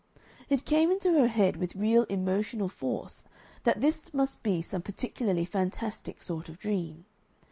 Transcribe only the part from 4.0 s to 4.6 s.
must be